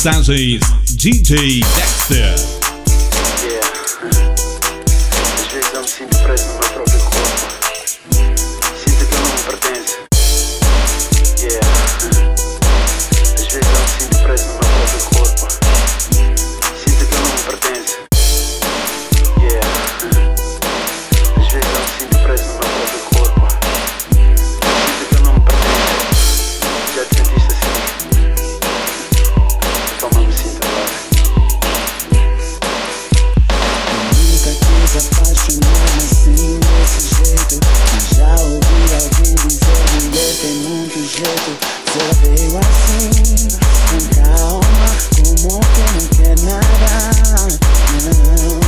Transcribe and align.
Sounds 0.00 0.30
is 0.30 0.62
DJ 0.96 1.60
Dexter. 1.76 2.59
jeito, 41.20 41.52
você 41.84 42.02
veio 42.22 42.56
assim, 42.56 43.10
com 43.90 44.00
calma, 44.22 44.88
como 45.16 45.60
quem 45.74 45.90
não 45.92 46.06
quer 46.16 46.36
nada. 46.40 46.92
Não, 48.04 48.60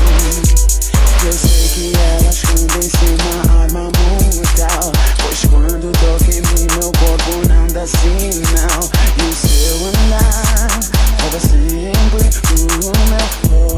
eu 1.24 1.32
sei 1.32 1.68
que 1.72 1.92
elas 1.96 2.38
fundem 2.40 2.82
se 2.82 3.08
uma 3.22 3.62
arma 3.62 3.84
mortal. 3.84 4.92
Pois 5.22 5.40
quando 5.50 5.92
toca 5.92 6.30
em 6.30 6.42
mim, 6.42 6.66
meu 6.78 6.92
corpo 6.92 7.32
não 7.48 7.66
dá 7.68 7.86
sinal. 7.86 8.82
E 9.16 9.22
o 9.22 9.34
seu 9.34 9.76
andar 9.86 10.80
rouba 11.22 11.40
sempre 11.40 12.28
o 12.52 12.62
meu 13.08 13.26
corpo. 13.48 13.71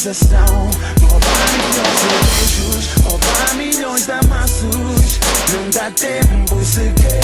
valorização 0.00 0.70
Roubar 1.02 1.52
milhões 1.52 2.00
de 2.00 2.08
beijos 2.34 3.04
Roubar 3.04 3.54
milhões 3.54 4.06
de 4.06 4.12
amassos 4.12 5.20
Não 5.52 5.70
dá 5.70 5.90
tempo 5.90 6.64
sequer 6.64 7.20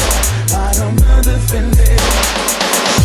Para 0.50 0.86
me 0.86 1.22
defender. 1.22 1.96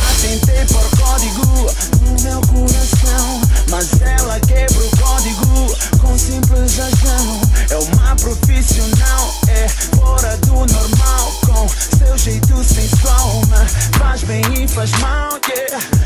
Já 0.02 0.28
tentei 0.28 0.66
por 0.66 0.98
código 1.00 1.72
No 2.02 2.22
meu 2.22 2.42
coração 2.42 3.42
Mas 3.70 4.02
ela 4.02 4.40
quebra 4.42 4.84
o 4.84 4.98
código 4.98 5.76
Com 6.02 6.18
simples 6.18 6.80
ação 6.80 7.42
É 7.70 7.78
uma 7.78 8.16
profissional 8.18 9.34
É 9.48 9.68
fora 9.70 10.36
do 10.38 10.54
normal 10.54 11.34
Com 11.46 11.68
seu 11.98 12.18
jeito 12.18 12.64
sensual 12.64 13.42
faz 13.98 14.24
bem 14.24 14.44
e 14.64 14.68
faz 14.68 14.92
mal 15.00 15.40
yeah. 15.50 16.01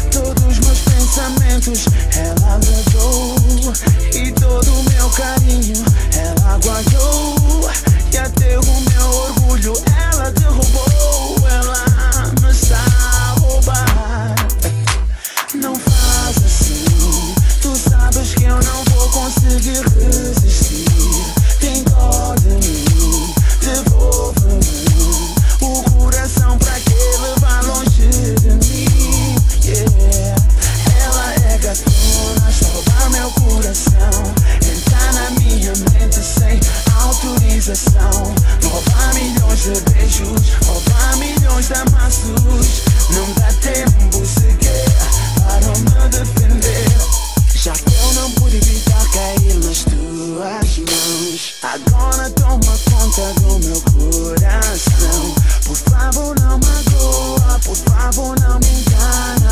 Agora 51.75 52.29
toma 52.29 52.77
conta 52.89 53.33
do 53.41 53.59
meu 53.59 53.81
coração. 53.81 55.35
Por 55.65 55.75
favor, 55.75 56.33
não 56.39 56.57
magoa, 56.57 57.59
por 57.65 57.75
favor, 57.75 58.39
não 58.39 58.57
me 58.59 58.69
engana. 58.79 59.44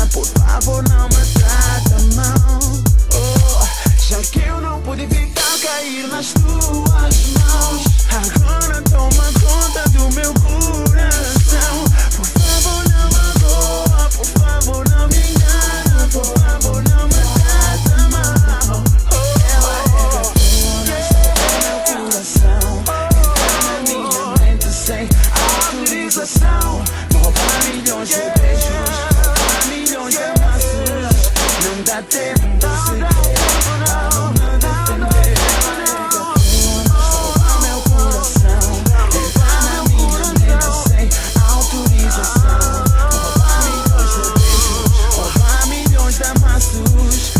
Jesus 46.74 47.33